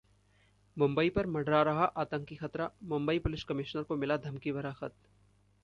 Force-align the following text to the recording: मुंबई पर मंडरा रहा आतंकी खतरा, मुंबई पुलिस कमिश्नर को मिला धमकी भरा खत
मुंबई 0.77 1.09
पर 1.09 1.25
मंडरा 1.25 1.61
रहा 1.61 1.85
आतंकी 1.95 2.35
खतरा, 2.35 2.69
मुंबई 2.83 3.19
पुलिस 3.19 3.43
कमिश्नर 3.43 3.83
को 3.83 3.95
मिला 3.95 4.17
धमकी 4.17 4.51
भरा 4.51 4.71
खत 4.73 4.95